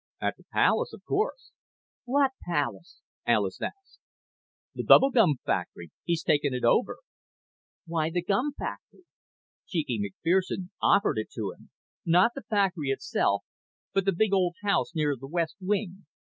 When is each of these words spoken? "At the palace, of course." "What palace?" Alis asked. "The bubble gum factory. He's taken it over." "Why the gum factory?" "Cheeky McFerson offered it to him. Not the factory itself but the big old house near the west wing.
"At 0.19 0.37
the 0.37 0.45
palace, 0.51 0.93
of 0.93 1.05
course." 1.05 1.51
"What 2.05 2.31
palace?" 2.43 3.01
Alis 3.27 3.61
asked. 3.61 3.99
"The 4.73 4.81
bubble 4.83 5.11
gum 5.11 5.35
factory. 5.45 5.91
He's 6.03 6.23
taken 6.23 6.55
it 6.55 6.63
over." 6.63 6.97
"Why 7.85 8.09
the 8.09 8.23
gum 8.23 8.53
factory?" 8.57 9.05
"Cheeky 9.67 9.99
McFerson 10.01 10.71
offered 10.81 11.19
it 11.19 11.29
to 11.35 11.51
him. 11.51 11.69
Not 12.03 12.31
the 12.33 12.41
factory 12.41 12.89
itself 12.89 13.43
but 13.93 14.05
the 14.05 14.11
big 14.11 14.33
old 14.33 14.55
house 14.63 14.95
near 14.95 15.15
the 15.15 15.27
west 15.27 15.57
wing. 15.61 16.07